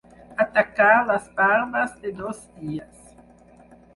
[0.43, 3.15] Atacar les barbes de dos dies.